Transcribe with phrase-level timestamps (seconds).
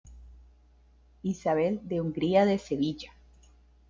[1.23, 3.13] Isabel de Hungría de Sevilla.